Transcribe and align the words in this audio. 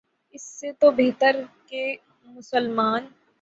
اس 0.35 0.41
سے 0.59 0.71
تو 0.71 0.91
بہتر 0.91 1.35
ہے 1.35 1.43
کہ 1.67 1.95
مسلمان 2.27 3.05